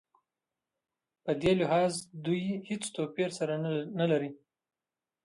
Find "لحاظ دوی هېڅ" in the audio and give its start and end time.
1.61-2.83